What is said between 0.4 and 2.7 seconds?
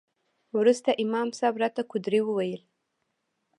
وروسته امام صاحب راته قدوري وويل.